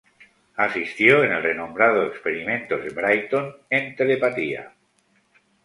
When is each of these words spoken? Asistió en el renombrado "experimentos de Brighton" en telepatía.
Asistió 0.55 1.23
en 1.23 1.31
el 1.31 1.43
renombrado 1.43 2.07
"experimentos 2.07 2.83
de 2.83 2.89
Brighton" 2.89 3.55
en 3.69 3.95
telepatía. 3.95 4.73